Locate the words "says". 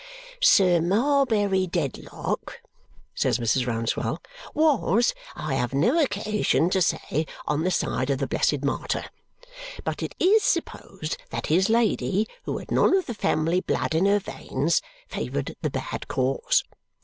3.13-3.37